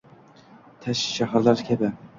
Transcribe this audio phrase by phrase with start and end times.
[1.03, 1.95] shaharlar kabi